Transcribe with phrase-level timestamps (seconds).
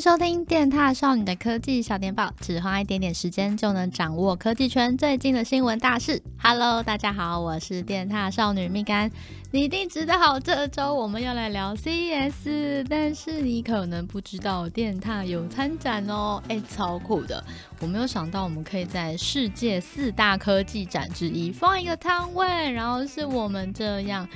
[0.00, 6.22] 收听电踏少女的科技小电报，只花一点点时间就能掌握科技圈最近的新闻大事。
[6.38, 9.10] Hello，大家好，我是电踏少女蜜柑。
[9.50, 17.44] 你一定知道这周我们要来聊 CES，但是你可能不知道电踏有参展哦，哎，超酷的！
[17.80, 24.26] 我没有想到我们可以在世界四大科技展之一放一个摊位，然后是我们这样。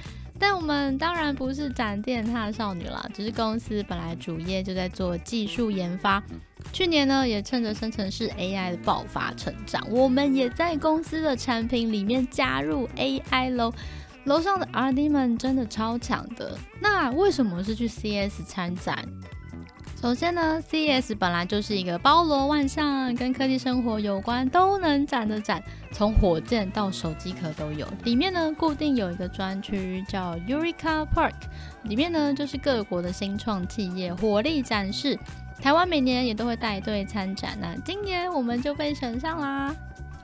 [0.47, 6.23] 但我们当然不是展电塔少女啦，只是公司本来主业就在做技术研发。
[6.71, 13.73] 去年呢，也趁着生成式 AI 的爆发成长，我们也在公司的产品里面加入 AI 喽。
[14.25, 16.59] 楼上的 RD 们真的超强的。
[16.79, 19.03] 那为什么是去 CS 参展？
[20.05, 27.89] 首先呢，CES 本来就是一个包罗万象、跟科技生活有关都能展的展，从火箭到手机壳都有。
[28.03, 31.33] 里面呢，固定有一个专区叫 Eureka Park，
[31.85, 35.19] 里面呢就是各国的新创企业火力展示。
[35.59, 39.75] 台湾每年也都会带队参展，那今年我们就被选上啦。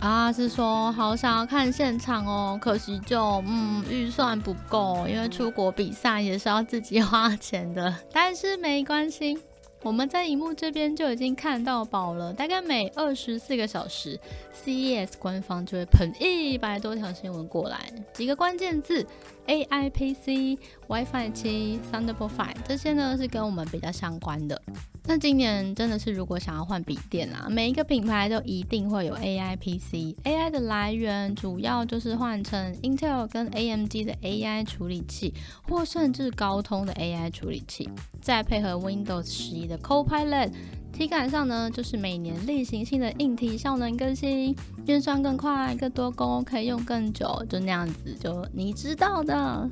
[0.01, 9.39] 啊，是说好想要看现场哦，可惜就嗯预算不够，因为出国比赛也是要自己花钱的，但是没关系。
[9.83, 14.19] 我们在荧幕这边就已经看到宝了，大概每二十四个小时
[14.55, 19.07] ，CES 官方就会喷一百多条新闻过来，几个关键字
[19.47, 24.61] ：AI PC、WiFi 七、Thunderbolt 5，这些呢是跟我们比较相关的。
[25.05, 30.15] 那今年真的是，如果想要换笔电啊，每一个品牌都一定会有 AI PC。
[30.25, 35.35] AI 的来源主要就是换成 Intel 跟 AMD 的 AI 处理器，
[35.69, 37.89] 或甚至高通的 AI 处理器，
[38.21, 40.53] 再配合 Windows 十一的 Copilot，
[40.93, 44.55] 体感上呢就是每年例行性的硬体效能更新，
[44.87, 49.69] 运算更快，更多功可以用更久，就那样子，就你知道的。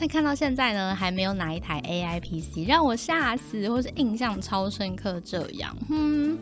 [0.00, 5.76] 那看到现在呢，还没有哪一台 AI PC 让我吓死，或是印象超深刻这样。
[5.88, 6.36] 哼，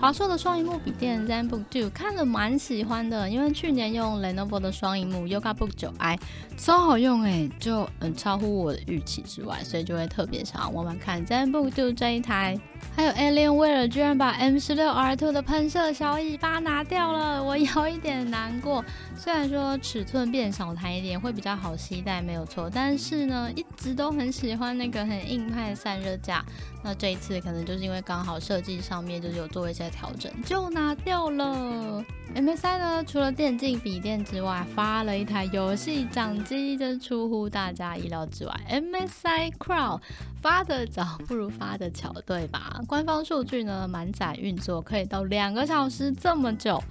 [0.00, 6.18] 华硕的双荧幕笔电 ZenBook 2看了蛮喜欢的，因为去年用 Lenovo 的双荧幕 Yoga Book 9i
[6.56, 12.58] 超好用哎，就嗯超乎我的预期之外，所以就会特别想要玩玩看 ZenBook 2这一台。
[12.96, 18.84] 还有 Alienware 居然把 M16R2 的喷射小尾巴拿掉了，我有一点难过。
[19.16, 26.44] 虽然说尺寸变小台一点会比较好携带，没有错，但是呢，一直都很喜欢那个很硬派的散热架。
[26.82, 32.04] 那这一次可能就是因为刚好设计上面就是有做一些调整，就拿掉了。
[32.34, 38.60] MSI 呢，除了电竞笔电之外，发了一台游戏掌机，真出乎大家意料之外。
[38.70, 40.00] MSI Crow
[40.40, 42.80] 发的早不如发的巧，对吧？
[42.86, 46.82] 官方数据呢，满载运作可以到两个小时这么久。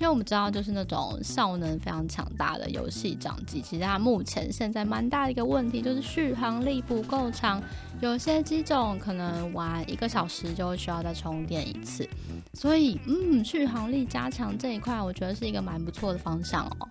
[0.00, 7.60] 因为我们知道，就是那种效能非常强大的游戏掌机，其实它目前现在蛮大的一个问题就是续航力不够长，
[8.00, 12.08] 有些机种可能玩一个小时就需要再充电一次，
[12.54, 16.88] 所以嗯，续航力加强这一块，我觉得是一个蛮不错的方向哦。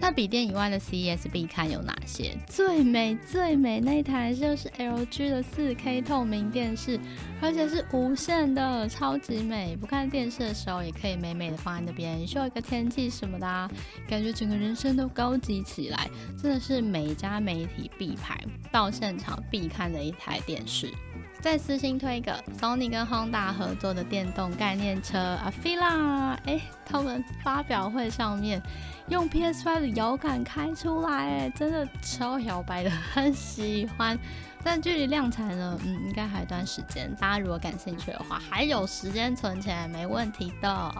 [0.00, 2.36] 那笔电以外的 CES 必看有哪些？
[2.46, 6.98] 最美最美那台就是 LG 的 4K 透明电视，
[7.40, 9.76] 而且是无线的，超级美。
[9.76, 13.68] 不看电视的时候，也可以美美的放在那边，秀一个天气什么的啊，
[14.08, 16.08] 感觉整个人生都高级起来。
[16.40, 18.38] 真的是每家媒体必拍，
[18.70, 20.88] 到现场必看的一台电视。
[21.40, 28.60] 再私信推一个，Sony 跟 Honda 合作的电动概念车 Afeela，哎，他们发表会上面
[29.08, 34.18] 用 PS5 的遥感开出来，哎，真的超摇摆的，很喜欢。
[34.64, 37.08] 但距离量产呢，嗯，应该还有一段时间。
[37.20, 40.94] 大家如果感兴趣的话，还有时间存钱，没问题的。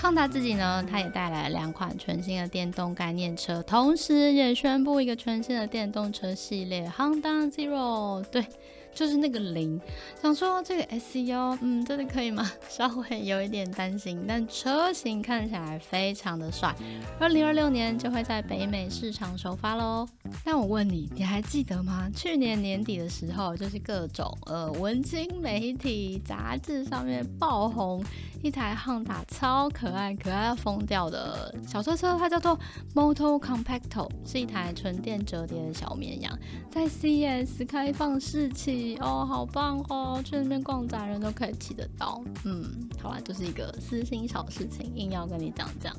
[0.00, 8.46] Honda 自己呢，它也带来了两款全新的电动概念车，同时也宣布一个全新的电动车系列 Honda Zero，对。
[8.94, 9.80] 就是那个零，
[10.20, 12.50] 想说这个 SEO，嗯，真的可以吗？
[12.68, 16.74] 稍微有一点担心，但车型看起来非常的帅。
[17.18, 20.06] 二零二六年就会在北美市场首发喽。
[20.44, 22.10] 但我问你，你还记得吗？
[22.14, 28.04] 去年年底的时候，就是各种呃文青媒体杂志上面爆红
[28.42, 32.58] 一台 Honda 超可爱、可爱要疯掉的小车车，它叫做
[32.94, 36.38] Moto Compacto，是一台纯电折叠的小绵羊，
[36.70, 38.79] 在 C S 开放试骑。
[39.00, 40.22] 哦，好棒哦！
[40.24, 42.22] 去那边逛展，人都可以骑得到。
[42.44, 45.94] 嗯，好啦，就是一个私心小事情，硬要跟你讲讲。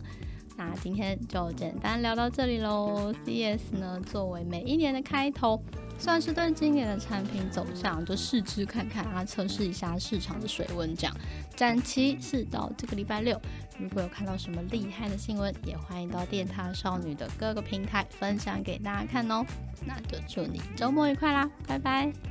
[0.57, 3.13] 那今天就简单聊到这里喽。
[3.25, 5.59] C S 呢，作为每一年的开头，
[5.97, 10.93] 算是对今年的产品走向就试吃看看啊，测试一下市场的水温。
[10.95, 11.15] 这样，
[11.55, 13.39] 展期是到这个礼拜六。
[13.79, 19.43] 如果有看到什么厉害的新闻，也欢迎到电塔少女的各个平台分享给大家看哦。
[19.87, 22.30] 那就祝你周末愉快啦，拜拜。